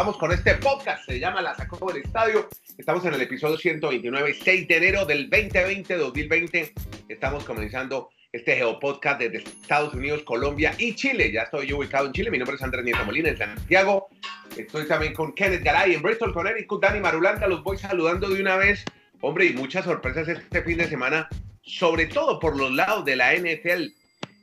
[0.00, 2.48] Vamos con este podcast, se llama La Sacó del Estadio.
[2.78, 6.72] Estamos en el episodio 129, 6 de enero del 2020, 2020.
[7.06, 11.30] Estamos comenzando este Geopodcast desde Estados Unidos, Colombia y Chile.
[11.30, 12.30] Ya estoy yo ubicado en Chile.
[12.30, 14.08] Mi nombre es Andrés Nieto Molina, en Santiago.
[14.56, 16.80] Estoy también con Kenneth Garay en Bristol, Connecticut.
[16.82, 18.82] Dani Marulanda, los voy saludando de una vez.
[19.20, 21.28] Hombre, y muchas sorpresas este fin de semana,
[21.60, 23.88] sobre todo por los lados de la NFL.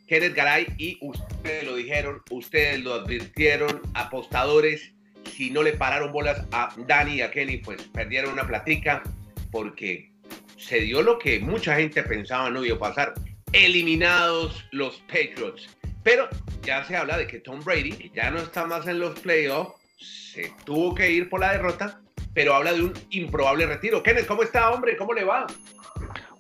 [0.08, 4.94] Kenneth Garay y ustedes lo dijeron, ustedes lo advirtieron, apostadores
[5.28, 9.04] si no le pararon bolas a Dani y a Kenny, pues perdieron una platica
[9.52, 10.12] porque
[10.58, 13.14] se dio lo que mucha gente pensaba no iba a pasar.
[13.54, 15.70] Eliminados los Patriots.
[16.04, 16.28] Pero
[16.64, 19.76] ya se habla de que Tom Brady, que ya no está más en los playoffs,
[19.98, 22.00] se tuvo que ir por la derrota,
[22.34, 24.04] pero habla de un improbable retiro.
[24.04, 24.96] Kenneth, ¿cómo está, hombre?
[24.98, 25.48] ¿Cómo le va?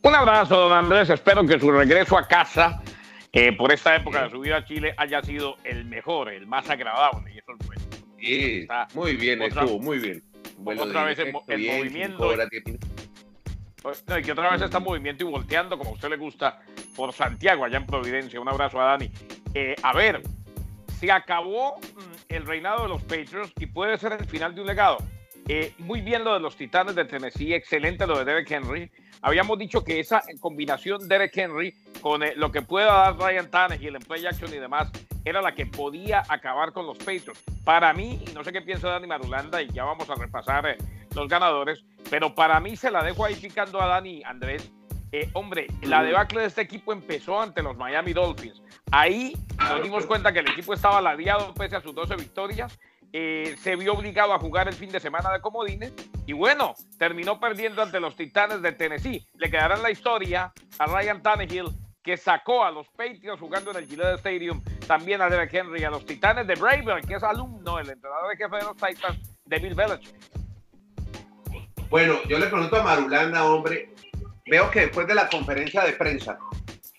[0.03, 1.09] Un abrazo, don Andrés.
[1.09, 2.81] Espero que su regreso a casa
[3.33, 6.69] eh, por esta época de su vida a Chile haya sido el mejor, el más
[6.69, 7.33] agradable.
[7.33, 7.86] Y eso es bueno.
[8.27, 10.23] Sí, muy bien, estuvo muy bien.
[10.65, 12.33] otra vez el, movimiento.
[13.81, 16.61] Pues, y que otra vez está en movimiento y volteando, como a usted le gusta,
[16.95, 18.39] por Santiago, allá en Providencia.
[18.41, 19.09] Un abrazo a Dani.
[19.53, 20.21] Eh, a ver,
[20.99, 24.67] se acabó mm, el reinado de los Patriots y puede ser el final de un
[24.67, 24.97] legado.
[25.47, 28.91] Eh, muy bien lo de los Titanes de Tennessee, excelente lo de Derek Henry.
[29.21, 33.95] Habíamos dicho que esa combinación Derek Henry con eh, lo que pueda dar Ryan Tannehill
[33.95, 34.89] en play action y demás
[35.25, 37.43] era la que podía acabar con los Patriots.
[37.63, 40.77] Para mí, y no sé qué piensa Dani Marulanda, y ya vamos a repasar eh,
[41.15, 44.71] los ganadores, pero para mí se la dejo ahí picando a Dani Andrés.
[45.11, 48.61] Eh, hombre, la debacle de este equipo empezó ante los Miami Dolphins.
[48.91, 52.77] Ahí nos dimos cuenta que el equipo estaba ladeado pese a sus 12 victorias.
[53.11, 55.91] Se vio obligado a jugar el fin de semana de comodines
[56.27, 59.25] y bueno, terminó perdiendo ante los Titanes de Tennessee.
[59.35, 61.69] Le quedará en la historia a Ryan Tannehill
[62.07, 65.89] que sacó a los Patriots jugando en el Gillette Stadium, también a Derek Henry, a
[65.89, 69.59] los Titanes de Braver, que es alumno, el entrenador de jefe de los Titans, de
[69.59, 70.15] Bill Belichick.
[71.89, 73.89] Bueno, yo le pregunto a Marulanda, hombre,
[74.45, 76.39] veo que después de la conferencia de prensa,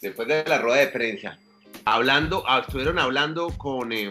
[0.02, 1.38] después de la rueda de prensa,
[1.86, 4.10] hablando, ah, estuvieron hablando con, eh,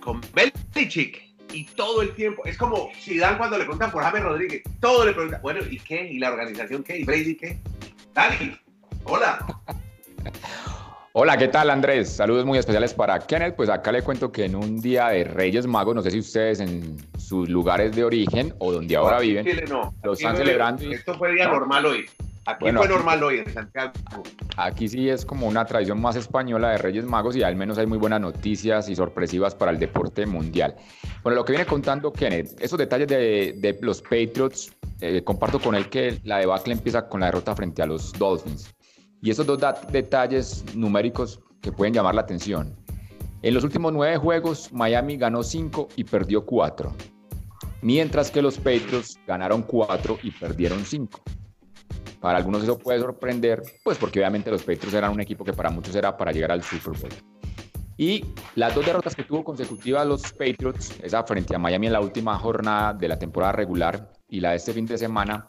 [0.00, 4.24] con Belichick y todo el tiempo, es como si dan cuando le preguntan por James
[4.24, 6.04] Rodríguez, todo le preguntan, bueno, ¿y qué?
[6.04, 6.98] ¿Y la organización qué?
[6.98, 7.60] ¿Y Brady qué?
[8.12, 8.58] Dani,
[9.10, 9.38] Hola.
[11.14, 12.10] Hola, ¿qué tal Andrés?
[12.10, 13.56] Saludos muy especiales para Kenneth.
[13.56, 16.60] Pues acá le cuento que en un día de Reyes Magos, no sé si ustedes
[16.60, 19.94] en sus lugares de origen o donde ahora viven, no.
[20.02, 20.82] lo están celebrando.
[20.92, 22.06] Esto fue día normal hoy.
[22.44, 23.92] Aquí fue normal hoy en Santiago.
[24.56, 27.86] Aquí sí es como una tradición más española de Reyes Magos y al menos hay
[27.86, 30.76] muy buenas noticias y sorpresivas para el deporte mundial.
[31.22, 35.88] Bueno, lo que viene contando Kenneth, esos detalles de, los Patriots, eh, comparto con él
[35.88, 38.74] que la debacle empieza con la derrota frente a los Dolphins.
[39.22, 42.76] Y esos dos detalles numéricos que pueden llamar la atención.
[43.42, 46.92] En los últimos nueve juegos, Miami ganó cinco y perdió cuatro,
[47.82, 51.20] mientras que los Patriots ganaron cuatro y perdieron cinco.
[52.20, 55.70] Para algunos eso puede sorprender, pues porque obviamente los Patriots eran un equipo que para
[55.70, 57.12] muchos era para llegar al Super Bowl.
[57.96, 58.24] Y
[58.54, 62.36] las dos derrotas que tuvo consecutivas los Patriots, esa frente a Miami en la última
[62.38, 65.46] jornada de la temporada regular y la de este fin de semana,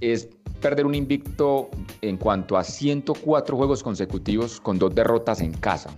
[0.00, 0.28] es
[0.60, 1.70] perder un invicto
[2.02, 5.90] en cuanto a 104 juegos consecutivos con dos derrotas en casa.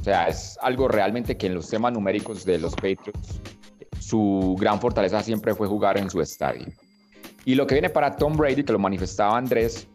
[0.00, 3.40] O sea, es algo realmente que en los temas numéricos de los Patriots,
[4.00, 6.66] su gran fortaleza siempre fue jugar en su estadio.
[7.44, 9.88] Y lo que viene para Tom Brady, que lo manifestaba Andrés,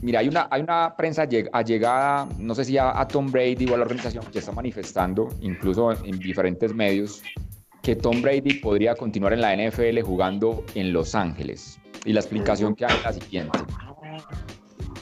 [0.00, 3.74] mira, hay una, hay una prensa allegada, no sé si a, a Tom Brady o
[3.74, 7.22] a la organización, que está manifestando, incluso en diferentes medios,
[7.82, 11.81] que Tom Brady podría continuar en la NFL jugando en Los Ángeles.
[12.04, 13.58] Y la explicación que hay es la siguiente.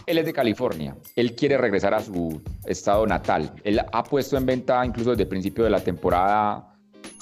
[0.07, 0.97] Él es de California.
[1.15, 3.53] Él quiere regresar a su estado natal.
[3.65, 6.67] Él ha puesto en venta incluso desde el principio de la temporada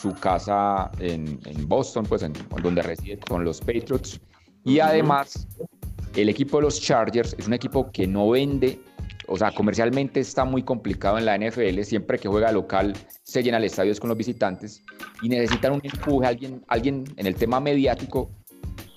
[0.01, 4.21] su casa en, Boston, pues en, donde reside con los Patriots.
[4.65, 5.47] Y además,
[6.15, 8.81] el equipo de los Chargers es un equipo que no vende,
[9.27, 11.83] o sea, comercialmente está muy complicado en la NFL.
[11.83, 14.83] Siempre que juega local se llena el estadio con los visitantes
[15.21, 18.31] y necesitan un empuje, alguien, alguien en el tema mediático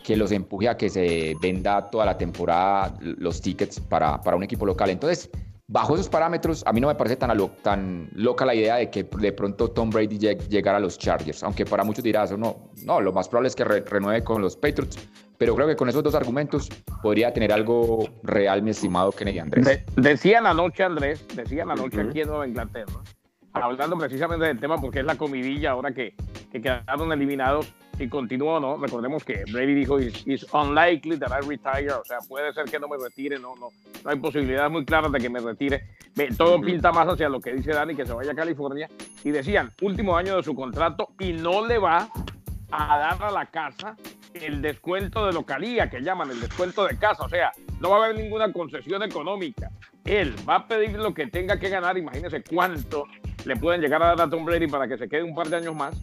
[0.04, 4.44] que los empuje a que se venda toda la temporada los tickets para, para un
[4.44, 4.90] equipo local.
[4.90, 5.30] Entonces,
[5.72, 7.32] bajo esos parámetros, a mí no me parece tan,
[7.62, 11.66] tan loca la idea de que de pronto Tom Brady llegara a los Chargers, aunque
[11.66, 14.98] para muchos dirás, no, no, lo más probable es que renueve con los Patriots,
[15.38, 16.70] pero creo que con esos dos argumentos
[17.02, 19.84] podría tener algo real, mi estimado Kennedy Andrés.
[19.96, 23.02] decían anoche, Andrés, decían anoche aquí en Nueva Inglaterra,
[23.54, 26.16] hablando precisamente del tema porque es la comidilla ahora que,
[26.52, 28.78] que quedaron eliminados si continúo o no.
[28.78, 32.88] Recordemos que Brady dijo, it's, unlikely that I retire, o sea, puede ser que no
[32.88, 33.70] me retire, no, no,
[34.04, 35.84] no hay posibilidades muy claras de que me retire.
[36.36, 38.90] Todo pinta más hacia lo que dice Dani, que se vaya a California.
[39.24, 42.10] Y decían, último año de su contrato y no le va
[42.72, 43.96] a dar a la casa
[44.34, 47.24] el descuento de localía, que llaman el descuento de casa.
[47.24, 49.70] O sea, no va a haber ninguna concesión económica.
[50.06, 52.00] Él va a pedir lo que tenga que ganar.
[52.00, 53.06] Imagínense cuánto
[53.46, 55.58] le pueden llegar a dar a Tom Brady para que se quede un par de
[55.58, 55.96] años más.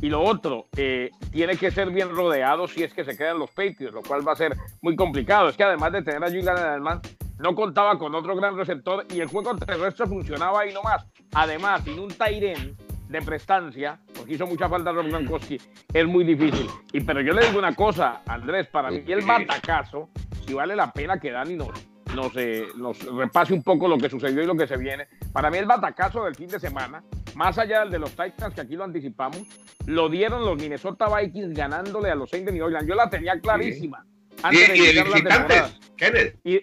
[0.00, 3.50] Y lo otro, eh, tiene que ser bien rodeado si es que se quedan los
[3.50, 5.48] Patriots, lo cual va a ser muy complicado.
[5.48, 7.00] Es que además de tener a Julian Edelman,
[7.38, 11.04] no contaba con otro gran receptor y el juego terrestre funcionaba ahí nomás.
[11.34, 12.76] Además, sin un Tyren
[13.08, 15.60] de prestancia, porque hizo mucha falta Rob Gronkowski,
[15.92, 16.66] es muy difícil.
[16.92, 20.10] Y pero yo le digo una cosa, Andrés, para mí el batacazo,
[20.46, 21.68] si vale la pena que Dani nos,
[22.14, 22.34] nos,
[22.76, 25.06] nos repase un poco lo que sucedió y lo que se viene.
[25.32, 27.02] Para mí el batacazo del fin de semana,
[27.36, 29.42] más allá del de los Titans, que aquí lo anticipamos,
[29.84, 32.88] lo dieron los Minnesota Vikings ganándole a los Saints de New Orleans.
[32.88, 34.06] Yo la tenía clarísima.
[34.42, 36.38] Antes de, y de visitantes, Kenneth.
[36.44, 36.60] Y,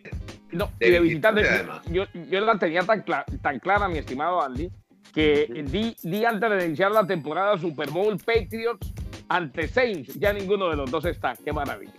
[0.52, 1.48] no, y de visitantes,
[1.92, 4.72] yo, yo, la tenía tan, tan clara, mi estimado Andy,
[5.14, 5.64] que
[6.02, 8.94] di, antes de iniciar la temporada Super Bowl Patriots
[9.30, 10.16] ante Saints.
[10.16, 11.36] Ya ninguno de los dos está.
[11.36, 11.94] Qué maravilla.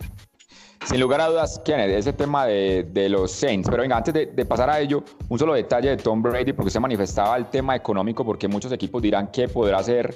[0.85, 3.67] Sin lugar a dudas, Kenneth, ese tema de, los Saints.
[3.69, 6.69] Pero venga, antes de, de, pasar a ello, un solo detalle de Tom Brady, porque
[6.69, 10.15] se manifestaba el tema económico, porque muchos equipos dirán que podrá ser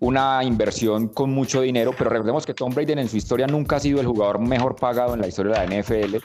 [0.00, 3.80] una inversión con mucho dinero, pero recordemos que Tom Brady en su historia nunca ha
[3.80, 6.16] sido el jugador mejor pagado en la historia de la NFL.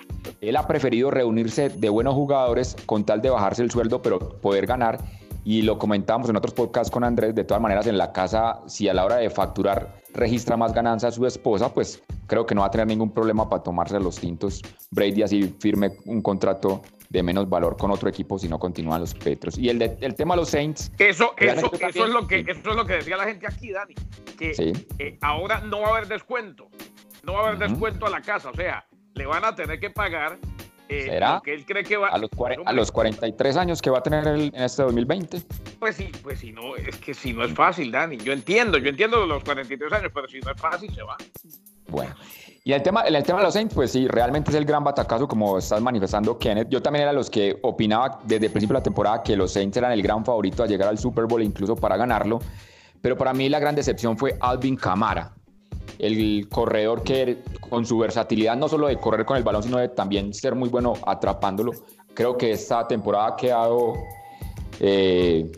[0.42, 4.68] Él ha preferido reunirse de buenos jugadores con tal de bajarse el sueldo, pero poder
[4.68, 5.00] ganar
[5.46, 8.88] y lo comentábamos en otros podcasts con Andrés, de todas maneras en la casa, si
[8.88, 12.62] a la hora de facturar registra más ganancia a su esposa, pues creo que no
[12.62, 14.62] va a tener ningún problema para tomarse los tintos.
[14.92, 19.14] Brady así firme un contrato de menos valor con otro equipo si no continúan los
[19.14, 19.58] Petros.
[19.58, 20.92] Y el, el tema de los Saints.
[20.98, 23.94] Eso, eso, eso, es lo que, eso es lo que decía la gente aquí, Dani.
[24.38, 26.70] Que eh, ahora no va a haber descuento.
[27.24, 28.50] No va a haber descuento a la casa.
[28.50, 30.40] O sea, le van a tener que pagar
[31.00, 31.42] eh, ¿Será?
[31.46, 32.30] él cree que va a los,
[32.66, 35.42] a los 43 años que va a tener en este 2020.
[35.80, 38.18] Pues sí, pues sí, no, es que si no es fácil, Dani.
[38.18, 41.18] Yo entiendo, yo entiendo los 43 años, pero si no es fácil, se va.
[41.88, 42.16] Bueno.
[42.66, 45.28] Y el tema, el tema de los Saints, pues sí, realmente es el gran batacazo,
[45.28, 46.70] como estás manifestando, Kenneth.
[46.70, 49.76] Yo también era los que opinaba desde el principio de la temporada que los Saints
[49.76, 52.40] eran el gran favorito a llegar al Super Bowl, incluso para ganarlo.
[53.02, 55.34] Pero para mí la gran decepción fue Alvin Kamara
[56.00, 59.90] el corredor que con su versatilidad no solo de correr con el balón, sino de
[59.90, 61.72] también ser muy bueno atrapándolo.
[62.14, 63.94] Creo que esta temporada ha quedado
[64.80, 65.52] eh,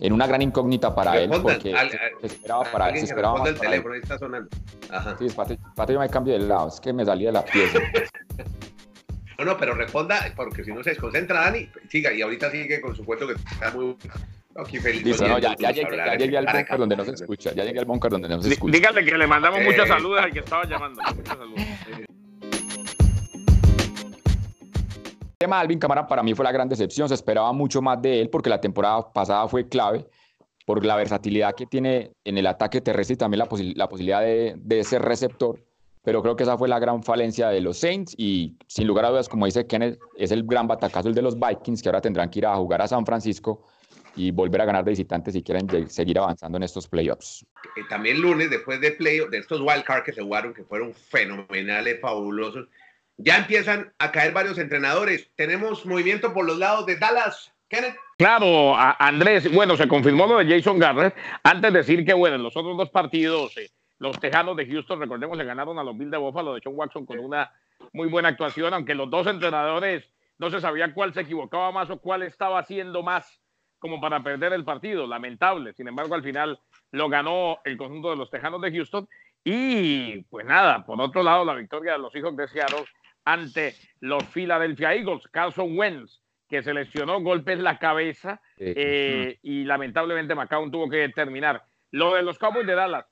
[0.00, 1.74] en una gran incógnita para él, porque
[2.20, 2.98] se esperaba para él.
[2.98, 4.48] Se esperaba el teléfono, está sonando.
[4.90, 5.16] Ajá.
[5.18, 5.58] Sí, espate,
[5.88, 7.78] yo me cambio de lado, es que me salí de la pieza.
[9.38, 12.96] no, no, pero responda, porque si no se desconcentra Dani, siga, y ahorita sigue con
[12.96, 13.96] su cuento que está muy
[14.56, 17.52] ya, llegué, al bunker donde no se escucha.
[17.54, 18.72] Ya llegué al bunker donde no se escucha.
[18.72, 21.00] Dígale que le mandamos muchas saludos al que estaba llamando.
[25.22, 27.08] El tema de Alvin Camara para mí fue la gran decepción.
[27.08, 30.06] Se esperaba mucho más de él porque la temporada pasada fue clave
[30.66, 34.54] por la versatilidad que tiene en el ataque terrestre y también la, la posibilidad de,
[34.56, 35.64] de, ser receptor.
[36.02, 39.10] Pero creo que esa fue la gran falencia de los Saints y sin lugar a
[39.10, 42.30] dudas, como dice Kenneth, es el gran batacazo el de los Vikings que ahora tendrán
[42.30, 43.64] que ir a jugar a San Francisco
[44.16, 47.44] y volver a ganar de visitantes si quieren seguir avanzando en estos playoffs.
[47.76, 52.00] Eh, también lunes, después de playoffs, de estos wildcards que se jugaron, que fueron fenomenales,
[52.00, 52.68] fabulosos,
[53.16, 55.30] ya empiezan a caer varios entrenadores.
[55.36, 57.52] Tenemos movimiento por los lados de Dallas.
[57.68, 57.94] Kenneth.
[58.18, 61.14] Claro, Andrés, bueno, se confirmó lo de Jason Garrett.
[61.44, 64.98] Antes de decir que, bueno, en los otros dos partidos, eh, los Tejanos de Houston,
[64.98, 67.52] recordemos, le ganaron a los Bills de Buffalo de Sean Watson con una
[67.92, 70.04] muy buena actuación, aunque los dos entrenadores
[70.38, 73.40] no se sabía cuál se equivocaba más o cuál estaba haciendo más
[73.80, 75.72] como para perder el partido, lamentable.
[75.72, 76.60] Sin embargo, al final
[76.92, 79.08] lo ganó el conjunto de los Tejanos de Houston.
[79.42, 82.84] Y pues nada, por otro lado, la victoria de los hijos de Seattle
[83.24, 85.26] ante los Philadelphia Eagles.
[85.28, 91.08] Carson Wentz, que se lesionó golpes en la cabeza eh, y lamentablemente Macao tuvo que
[91.08, 91.64] terminar.
[91.90, 93.06] Lo de los Cowboys de Dallas,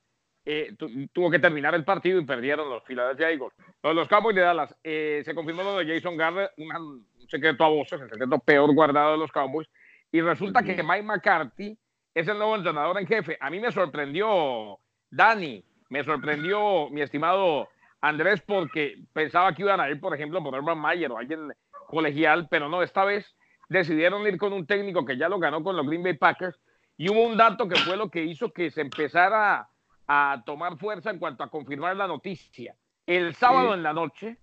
[0.45, 0.75] eh,
[1.11, 3.53] tuvo que terminar el partido y perdieron los Philadelphia Eagles.
[3.83, 7.63] Lo de los Cowboys de Dallas, eh, se confirmó lo de Jason Garrett, un secreto
[7.63, 9.67] a voces, el secreto peor guardado de los Cowboys,
[10.11, 11.77] y resulta que Mike McCarthy
[12.13, 13.37] es el nuevo entrenador en jefe.
[13.39, 17.69] A mí me sorprendió Dani, me sorprendió mi estimado
[18.01, 21.53] Andrés porque pensaba que iban a ir, por ejemplo, por Urban Mayer o alguien
[21.87, 23.35] colegial, pero no, esta vez
[23.67, 26.59] decidieron ir con un técnico que ya lo ganó con los Green Bay Packers
[26.97, 29.69] y hubo un dato que fue lo que hizo que se empezara
[30.07, 32.75] a tomar fuerza en cuanto a confirmar la noticia.
[33.05, 34.37] El sábado en la noche,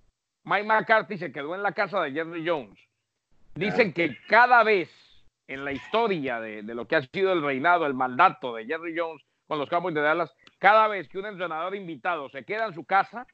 [0.44, 2.80] Mike McCarthy se quedó en la casa de Jerry Jones.
[3.54, 4.90] Dicen que cada vez
[5.48, 9.22] en la historia de, lo que ha sido el reinado, el mandato de Jerry Jones
[9.46, 12.84] con los Cowboys de Dallas, cada vez que un entrenador invitado se queda en su
[12.84, 13.26] casa,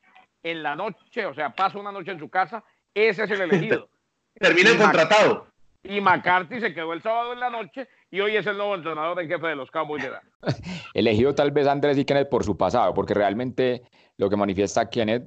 [0.42, 2.62] en la noche, o sea, pasa una noche en su casa,
[2.94, 3.88] ese es el elegido.
[4.34, 5.46] Termina el contratado.
[5.84, 9.18] Y McCarthy se quedó el sábado en la noche y hoy es el nuevo entrenador
[9.22, 10.62] en jefe de los Cowboys de Dallas.
[10.94, 13.82] Elegido tal vez Andrés y Kenneth por su pasado, porque realmente
[14.18, 15.24] lo que manifiesta Kenneth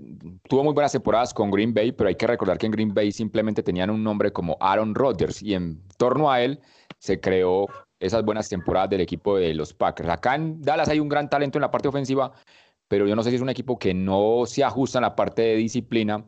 [0.47, 3.11] tuvo muy buenas temporadas con Green Bay, pero hay que recordar que en Green Bay
[3.11, 6.59] simplemente tenían un nombre como Aaron Rodgers y en torno a él
[6.99, 7.65] se creó
[7.99, 10.09] esas buenas temporadas del equipo de los Packers.
[10.09, 12.33] Acá en Dallas hay un gran talento en la parte ofensiva,
[12.87, 15.41] pero yo no sé si es un equipo que no se ajusta en la parte
[15.41, 16.23] de disciplina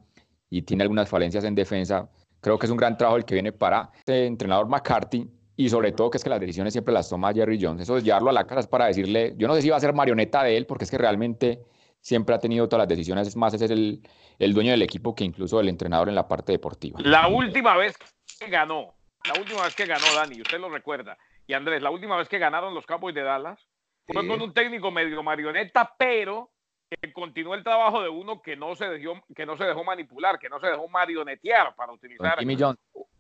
[0.50, 2.10] y tiene algunas falencias en defensa.
[2.42, 5.92] Creo que es un gran trabajo el que viene para el entrenador McCarthy y sobre
[5.92, 7.82] todo que es que las decisiones siempre las toma Jerry Jones.
[7.82, 9.80] Eso de llevarlo a la casa es para decirle, yo no sé si va a
[9.80, 11.60] ser marioneta de él, porque es que realmente
[12.00, 14.02] siempre ha tenido todas las decisiones, es más, ese es el,
[14.38, 17.00] el dueño del equipo que incluso el entrenador en la parte deportiva.
[17.04, 17.98] La última vez
[18.40, 18.94] que ganó,
[19.26, 22.38] la última vez que ganó Dani, usted lo recuerda, y Andrés, la última vez que
[22.38, 23.68] ganaron los Cowboys de Dallas
[24.06, 26.52] fue con un técnico medio marioneta, pero
[26.88, 30.38] que continuó el trabajo de uno que no se dejó, que no se dejó manipular,
[30.38, 32.36] que no se dejó marionetear para utilizar.
[32.36, 32.46] Con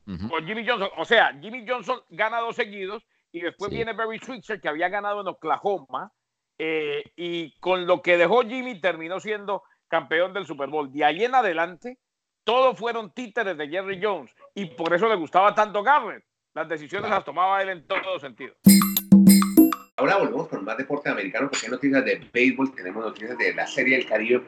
[0.07, 0.29] Jimmy Johnson.
[0.29, 0.89] Con Jimmy Johnson.
[0.97, 5.21] O sea, Jimmy Johnson gana dos seguidos y después viene Barry Switzer, que había ganado
[5.21, 6.11] en Oklahoma,
[6.57, 10.91] eh, y con lo que dejó Jimmy terminó siendo campeón del Super Bowl.
[10.91, 11.99] De ahí en adelante,
[12.43, 16.23] todos fueron títeres de Jerry Jones y por eso le gustaba tanto Garrett.
[16.53, 18.55] Las decisiones las tomaba él en todo sentido.
[19.97, 23.67] Ahora volvemos con más deporte americano porque hay noticias de béisbol, tenemos noticias de la
[23.67, 24.43] Serie del Caribe.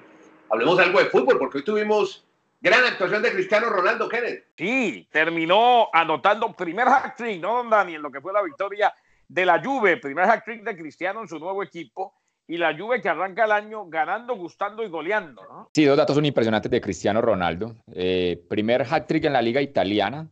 [0.49, 2.25] Hablemos algo de fútbol porque hoy tuvimos
[2.61, 4.47] gran actuación de Cristiano Ronaldo Kenneth.
[4.57, 7.95] Sí, terminó anotando primer hat-trick, ¿no, don Dani?
[7.95, 8.93] En lo que fue la victoria
[9.27, 12.13] de la Juve, primer hat-trick de Cristiano en su nuevo equipo
[12.47, 15.43] y la Juve que arranca el año ganando, gustando y goleando.
[15.43, 15.69] ¿no?
[15.73, 17.75] Sí, dos datos son impresionantes de Cristiano Ronaldo.
[17.93, 20.27] Eh, primer hat-trick en la liga italiana,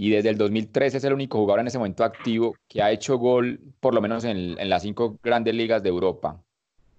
[0.00, 3.18] y desde el 2013 es el único jugador en ese momento activo que ha hecho
[3.18, 6.40] gol por lo menos en, las cinco grandes ligas de Europa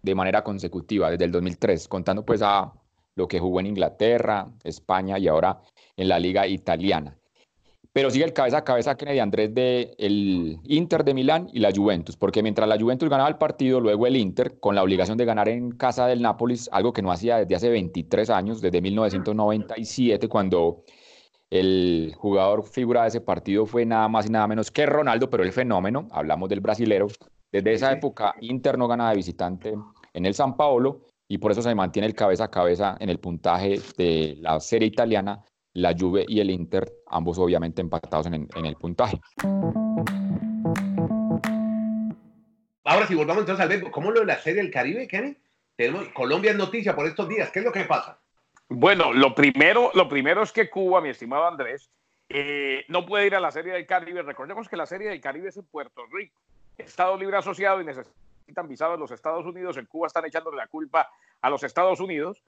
[0.02, 2.74] de manera consecutiva desde el 2003, contando pues a
[3.20, 5.60] lo que jugó en Inglaterra, España y ahora
[5.98, 7.16] en la liga italiana.
[7.92, 11.72] Pero sigue el cabeza a cabeza Kennedy Andrés de el Inter de Milán y la
[11.76, 15.26] Juventus, porque mientras la Juventus ganaba el partido, luego el Inter, con la obligación de
[15.26, 20.30] ganar en casa del Nápoles, algo que no hacía desde hace 23 años, desde 1997,
[20.30, 20.84] cuando
[21.50, 25.44] el jugador figura de ese partido fue nada más y nada menos que Ronaldo, pero
[25.44, 27.08] el fenómeno, hablamos del brasilero.
[27.52, 29.74] Desde esa época, Inter no gana de visitante
[30.14, 33.20] en el San Paolo y por eso se mantiene el cabeza a cabeza en el
[33.20, 38.76] puntaje de la serie italiana, la Juve y el Inter, ambos obviamente empatados en, el
[38.76, 39.22] puntaje.
[42.84, 45.38] Ahora, si volvamos entonces al ver, ¿cómo lo de la serie del Caribe, Kenny?
[45.76, 47.52] Tenemos Colombia es noticia por estos días.
[47.52, 48.20] ¿Qué es lo que pasa?
[48.68, 51.92] Bueno, lo primero, lo primero es que Cuba, mi estimado Andrés,
[52.28, 54.24] eh, no puede ir a la Serie del Caribe.
[54.24, 56.42] Recordemos que la Serie del Caribe es en Puerto Rico,
[56.80, 57.86] Estado libre asociado y
[58.50, 59.77] necesitan visados en los Estados Unidos.
[59.77, 61.08] En Cuba están echándole la culpa
[61.41, 62.44] a los Estados Unidos,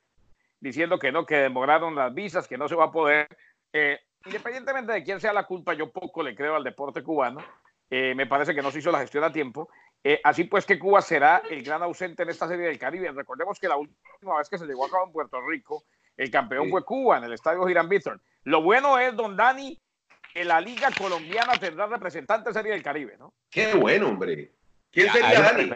[0.60, 3.28] diciendo que no, que demoraron las visas, que no se va a poder.
[3.72, 7.40] Eh, independientemente de quién sea la culpa, yo poco le creo al deporte cubano.
[7.90, 9.70] Eh, me parece que no se hizo la gestión a tiempo.
[10.24, 13.12] así pues que Cuba será el gran ausente en esta Serie del Caribe.
[13.12, 15.84] Recordemos que la última vez que se llegó a cabo en Puerto Rico,
[16.18, 18.22] el campeón fue Cuba en el estadio Girán Bithorn.
[18.44, 19.78] Lo bueno es, don Dani,
[20.34, 23.34] que la Liga Colombiana tendrá representante Serie del Caribe, ¿no?
[23.50, 24.52] Qué bueno, hombre.
[24.92, 25.72] ¿Quién sería Dani?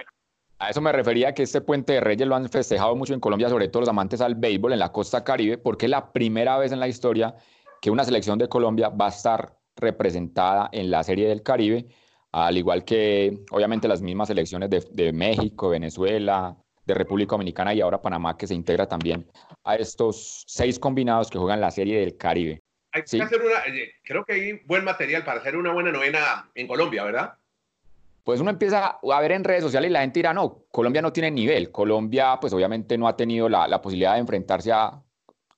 [0.58, 3.50] A eso me refería que este puente de Reyes lo han festejado mucho en Colombia,
[3.50, 6.72] sobre todo los amantes al béisbol en la costa caribe, porque es la primera vez
[6.72, 7.36] en la historia
[7.82, 11.88] que una selección de Colombia va a estar representada en la Serie del Caribe,
[12.32, 17.82] al igual que obviamente las mismas selecciones de, de México, Venezuela, de República Dominicana y
[17.82, 19.30] ahora Panamá, que se integra también
[19.64, 22.62] a estos seis combinados que juegan la Serie del Caribe.
[22.92, 26.50] Hay que hacer una, eh, creo que hay buen material para hacer una buena novena
[26.56, 27.34] en Colombia, ¿verdad?
[28.26, 31.14] Pues uno empieza a ver en redes sociales y la gente dirá, no, Colombia no
[31.14, 31.72] tiene nivel.
[31.72, 35.00] Colombia, pues obviamente no ha tenido la, posibilidad de enfrentarse a,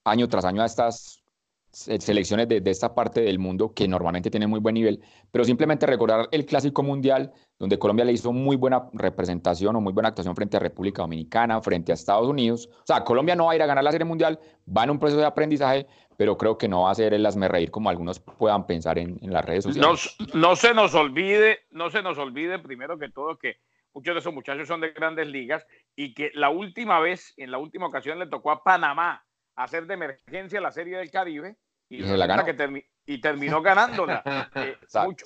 [0.03, 1.23] año tras año a estas
[1.71, 5.85] selecciones de, de, esta parte del mundo que normalmente tienen muy buen nivel, pero simplemente
[5.85, 10.35] recordar el Clásico Mundial, donde Colombia le hizo muy buena representación o muy buena actuación
[10.35, 12.67] frente a República Dominicana, frente a Estados Unidos.
[12.81, 14.99] O sea, Colombia no va a ir a ganar la Serie Mundial, va en un
[14.99, 18.19] proceso de aprendizaje, pero creo que no va a ser el asme reír como algunos
[18.19, 20.17] puedan pensar en, en las redes sociales.
[20.33, 23.57] No, no, se nos olvide, no se nos olvide primero que todo que
[23.93, 27.59] muchos de esos muchachos son de grandes ligas y que la última vez, en la
[27.59, 29.23] última ocasión le tocó a Panamá
[29.55, 31.55] hacer de emergencia la Serie del Caribe
[31.89, 34.23] y, la Que y terminó ganándola.
[34.55, 34.75] Eh,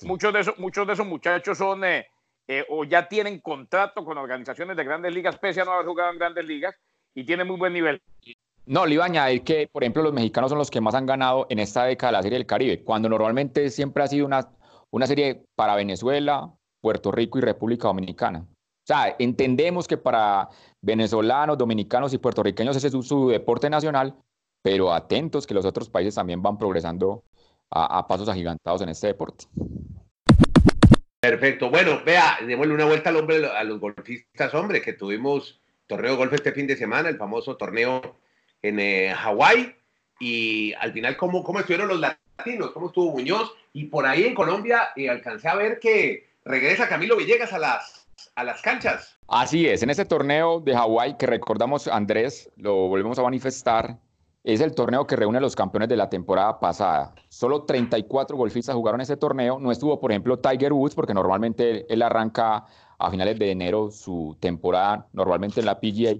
[0.02, 2.06] muchos, de esos, muchos de esos muchachos son eh,
[2.46, 6.12] eh, o ya tienen contrato con organizaciones de grandes ligas, pese a no haber jugado
[6.12, 6.74] en grandes ligas,
[7.14, 8.02] y tienen muy buen nivel.
[8.64, 11.06] No, le iba a añadir que, por ejemplo, los mexicanos son los que más han
[11.06, 14.48] ganado en esta década la Serie del Caribe, cuando normalmente siempre ha sido una,
[14.90, 18.40] una serie para Venezuela, Puerto Rico y República Dominicana.
[18.40, 20.48] O sea, entendemos que para
[20.80, 24.16] venezolanos, dominicanos y puertorriqueños ese es su, deporte nacional,
[24.62, 27.24] pero atentos que los otros países también van progresando
[27.70, 29.46] a, pasos agigantados en este deporte.
[31.20, 31.70] Perfecto.
[31.70, 36.16] Bueno, vea, démosle una vuelta al hombre, a los golfistas, hombre, que tuvimos torneo de
[36.16, 38.16] golf este fin de semana, el famoso torneo
[38.62, 39.74] en eh, Hawái.
[40.20, 42.70] Y al final, ¿cómo, ¿cómo estuvieron los latinos?
[42.72, 43.52] ¿Cómo estuvo Muñoz?
[43.72, 48.06] Y por ahí en Colombia eh, alcancé a ver que regresa Camilo Villegas a las,
[48.34, 49.18] a las canchas.
[49.28, 53.98] Así es, en ese torneo de Hawái que recordamos, Andrés, lo volvemos a manifestar,
[54.44, 57.14] es el torneo que reúne a los campeones de la temporada pasada.
[57.28, 59.58] Solo 34 golfistas jugaron ese torneo.
[59.60, 62.66] No estuvo, por ejemplo, Tiger Woods, porque normalmente él arranca
[62.98, 66.16] a finales de enero su temporada, normalmente en la PGA.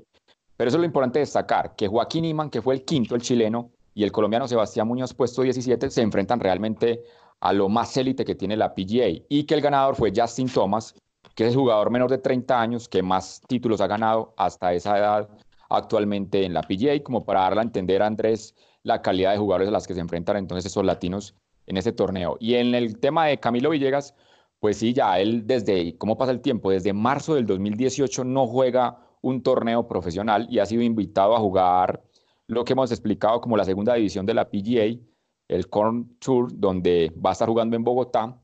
[0.63, 3.73] Pero eso es lo importante destacar, que Joaquín Iman, que fue el quinto, el chileno,
[3.95, 7.03] y el colombiano Sebastián Muñoz, puesto 17, se enfrentan realmente
[7.41, 9.25] a lo más élite que tiene la PGA.
[9.29, 10.95] Y que el ganador fue Justin Thomas,
[11.35, 14.97] que es el jugador menor de 30 años que más títulos ha ganado hasta esa
[14.97, 15.29] edad
[15.69, 18.55] actualmente en la PGA, como para darle a entender a Andrés
[18.85, 21.35] la calidad de jugadores a las que se enfrentan entonces esos latinos
[21.67, 22.37] en ese torneo.
[22.39, 24.15] Y en el tema de Camilo Villegas,
[24.61, 26.71] pues sí, ya él desde, ¿cómo pasa el tiempo?
[26.71, 32.03] Desde marzo del 2018 no juega un torneo profesional y ha sido invitado a jugar
[32.47, 35.01] lo que hemos explicado como la segunda división de la PGA,
[35.49, 38.37] el Corn Tour, donde va a estar jugando en Bogotá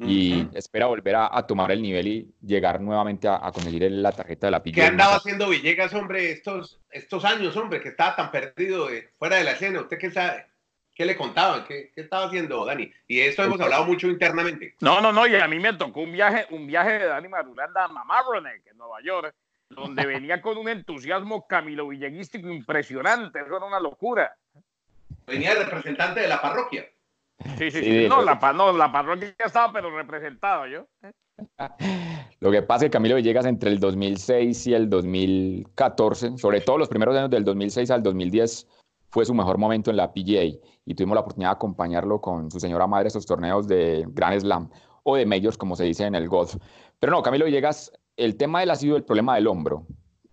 [0.00, 4.50] y espera volver a, tomar el nivel y llegar nuevamente a, conseguir la tarjeta de
[4.52, 4.74] la PGA.
[4.74, 9.44] ¿Qué andaba haciendo Villegas, hombre, estos, estos años, hombre, que estaba tan perdido fuera de
[9.44, 9.80] la escena?
[9.80, 10.46] ¿Usted qué sabe?
[10.94, 11.64] ¿Qué le contaban?
[11.64, 12.90] ¿Qué, ¿Qué, estaba haciendo Dani?
[13.08, 14.74] Y esto hemos hablado mucho internamente.
[14.80, 17.84] No, no, no, y a mí me tocó un viaje, un viaje de Dani Marulanda
[17.84, 19.34] a Mamaroneck, en Nueva York,
[19.70, 24.34] donde venía con un entusiasmo camilo villeguístico impresionante, eso era una locura.
[25.26, 26.86] Venía el representante de la parroquia.
[27.56, 28.08] Sí, sí, sí.
[28.08, 30.86] No, la, no, la parroquia estaba, pero representado yo.
[32.40, 36.78] Lo que pasa es que Camilo Villegas entre el 2006 y el 2014, sobre todo
[36.78, 38.66] los primeros años del 2006 al 2010,
[39.10, 40.44] fue su mejor momento en la PGA
[40.84, 44.70] y tuvimos la oportunidad de acompañarlo con su señora madre estos torneos de Grand Slam
[45.04, 46.56] o de Majors, como se dice en el golf.
[46.98, 49.86] Pero no, Camilo Villegas, el tema de él ha sido el problema del hombro.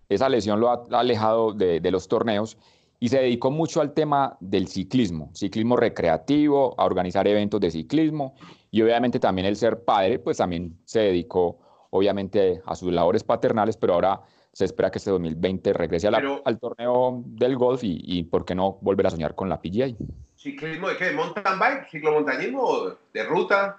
[0.08, 2.58] Esa lesión lo ha alejado de, de los torneos
[3.00, 8.34] y se dedicó mucho al tema del ciclismo, ciclismo recreativo, a organizar eventos de ciclismo
[8.70, 11.58] y obviamente también el ser padre, pues también se dedicó
[11.90, 14.20] obviamente a sus labores paternales, pero ahora
[14.52, 18.78] se espera que este 2020 regrese al torneo del golf y, y, por qué no
[18.80, 19.94] volver a soñar con la PGA.
[20.36, 21.12] ¿Ciclismo de qué?
[21.12, 21.90] ¿Mountain bike?
[21.90, 23.78] ¿Ciclomontañismo de ruta?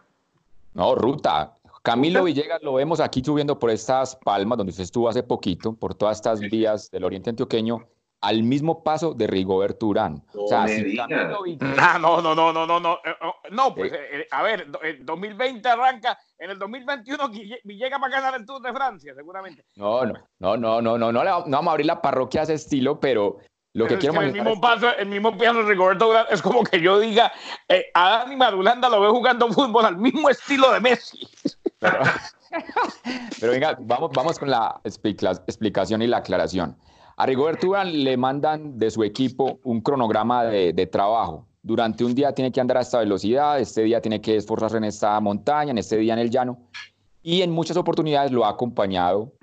[0.76, 1.56] No, ruta.
[1.88, 5.96] Camilo Villegas lo vemos aquí subiendo por estas palmas donde usted estuvo hace poquito, por
[5.96, 7.88] todas estas vías del oriente antioqueño
[8.20, 10.22] al mismo paso de Rigobert Urán.
[10.34, 10.66] No o sea,
[11.78, 14.68] ah, no, no, no, no, no, no, eh, oh, no, pues, eh, eh, a ver,
[14.84, 17.32] el 2020 arranca, en el 2021
[17.64, 19.64] llega para ganar el Tour de Francia, seguramente.
[19.78, 22.56] No, no, no, no, no, no, no, no vamos a abrir la parroquia a ese
[22.56, 23.38] estilo, pero
[23.74, 26.82] lo que quiero el mismo paso, el mismo piano de Rigoberto Urán es como que
[26.82, 27.32] yo diga,
[27.94, 31.30] a Dani Marulanda lo veo jugando fútbol al mismo estilo de Messi.
[31.80, 32.00] Pero,
[33.40, 36.78] pero venga, vamos, vamos con la explicación y la aclaración.
[37.20, 41.48] A Rigoberto Urán le mandan de su equipo un cronograma de, trabajo.
[41.64, 44.84] Durante un día tiene que andar a esta velocidad, este día tiene que esforzarse en
[44.84, 46.60] esta montaña, en este día en el llano.
[47.24, 49.34] Y en muchas oportunidades lo ha acompañado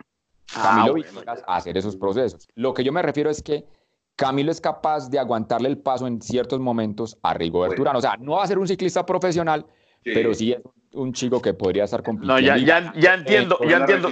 [0.54, 1.04] ah, Camilo
[1.48, 2.46] a hacer esos procesos.
[2.54, 3.66] Lo que yo me refiero es que
[4.14, 7.96] Camilo es capaz de aguantarle el paso en ciertos momentos a Rigoberto Urán.
[7.96, 9.66] O sea, no va a ser un ciclista profesional,
[10.04, 10.72] pero sí es un
[11.12, 12.34] chico que podría estar compitiendo.
[12.34, 14.10] No, ya, ya, entiendo, ya entiendo.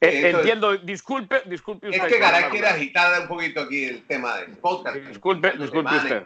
[0.00, 2.04] Eh, entiendo, disculpe, disculpe usted.
[2.04, 4.96] Es que Garay quiere agitar un poquito aquí el tema del podcast.
[4.96, 6.22] Disculpe, disculpe usted.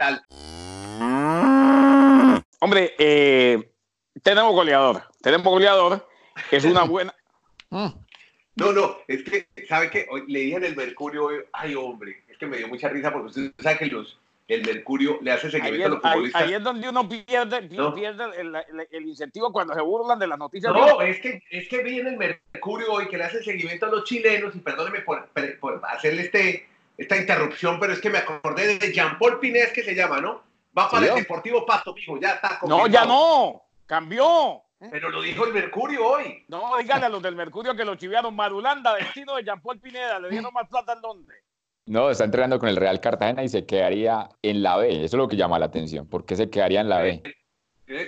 [2.61, 3.71] Hombre, eh,
[4.23, 6.07] tenemos goleador, tenemos goleador,
[6.51, 7.15] es una buena...
[8.55, 10.07] No, no, es que, ¿sabe qué?
[10.29, 13.53] Le dije en el Mercurio, ay hombre, es que me dio mucha risa porque usted
[13.59, 14.19] sabe que los,
[14.53, 16.43] el Mercurio le hace seguimiento a los futbolistas.
[16.43, 18.25] Ahí, es donde uno pierde, pierde
[18.91, 20.73] el, incentivo cuando se burlan de las noticias.
[20.73, 23.91] No, es que, es que vi en el Mercurio hoy que le hace seguimiento a
[23.91, 25.29] los chilenos, y perdóneme por,
[25.61, 29.95] por hacerle este, esta interrupción, pero es que me acordé de Jean-Paul Pinés, que se
[29.95, 30.43] llama, ¿no?
[30.77, 32.59] Va para el Deportivo Pasto, mijo, ya está.
[32.67, 34.63] No, ya no, cambió.
[34.91, 36.45] Pero lo dijo el Mercurio hoy.
[36.49, 38.35] No, díganle a los del Mercurio que lo chiviaron.
[38.35, 41.35] Marulanda, destino de Jean-Paul Pineda, le dieron más plata en dónde.
[41.87, 45.05] No, está entrenando con el Real Cartagena y se quedaría en la B.
[45.05, 46.09] Eso es lo que llama la atención.
[46.09, 47.23] ¿Por qué se quedaría en la B?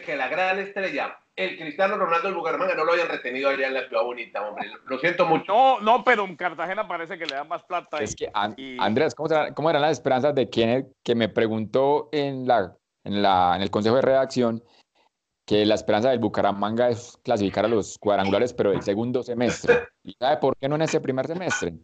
[0.05, 3.75] que la gran estrella, el Cristiano Ronaldo del Bucaramanga, no lo hayan retenido allá en
[3.75, 4.71] la ciudad bonita, hombre.
[4.87, 5.45] Lo siento mucho.
[5.47, 7.99] No, no, pero en Cartagena parece que le dan más plata.
[7.99, 13.23] Es que, Andrés, ¿cómo, eran las esperanzas de quien que me preguntó en, la, en,
[13.23, 14.63] la, en el consejo de redacción
[15.45, 19.89] que la esperanza del Bucaramanga es clasificar a los cuadrangulares, pero el segundo semestre.
[20.03, 21.75] ¿Y sabe por qué no en ese primer semestre?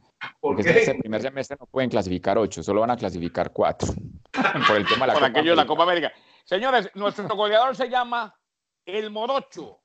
[0.41, 3.93] Porque en ese primer semestre no pueden clasificar ocho, solo van a clasificar cuatro.
[4.67, 6.13] por el tema de la, Copa, aquello de la Copa América.
[6.45, 8.35] Señores, nuestro goleador se llama
[8.87, 9.79] El Morocho,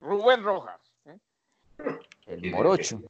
[0.00, 0.80] Rubén Rojas.
[1.06, 1.18] ¿eh?
[2.26, 3.00] El Morocho.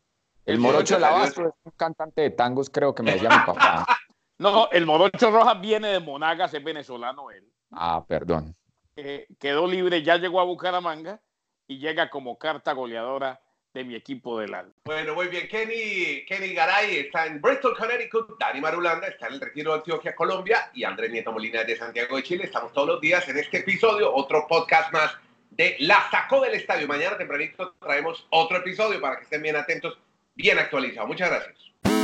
[0.47, 3.47] El Morocho de la Basto es un cantante de tangos, creo que me decía mi
[3.47, 3.87] papá.
[4.39, 7.47] No, el Morocho Rojas viene de Monagas, es venezolano él.
[7.73, 8.57] Ah, perdón.
[9.03, 11.21] Eh, quedó libre, ya llegó a Bucaramanga
[11.67, 13.41] y llega como carta goleadora
[13.73, 14.75] de mi equipo del alma.
[14.85, 15.49] Bueno, muy bien.
[15.49, 18.37] Kenny, Kenny Garay está en Bristol, Connecticut.
[18.39, 20.71] Dani Marulanda está en el Retiro de Antioquia, Colombia.
[20.75, 22.45] Y Andrés Nieto Molina de Santiago de Chile.
[22.45, 25.17] Estamos todos los días en este episodio, otro podcast más
[25.51, 26.87] de La Sacó del Estadio.
[26.87, 29.99] Mañana tempranito traemos otro episodio para que estén bien atentos,
[30.35, 31.09] bien actualizados.
[31.09, 32.00] Muchas gracias.